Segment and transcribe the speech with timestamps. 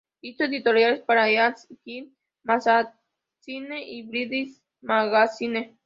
[0.19, 5.77] Hizo editoriales para Easy Living Magazine y Brides Magazine.